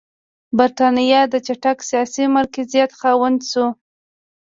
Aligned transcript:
برېټانیا 0.57 1.21
د 1.29 1.35
چټک 1.45 1.77
سیاسي 1.89 2.25
مرکزیت 2.37 2.91
خاونده 2.99 3.45
شوه. 3.51 3.69